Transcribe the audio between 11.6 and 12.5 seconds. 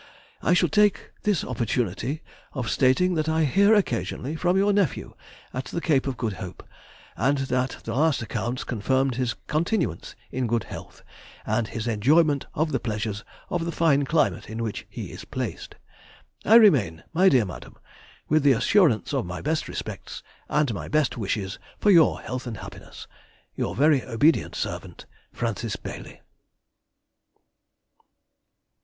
his enjoyment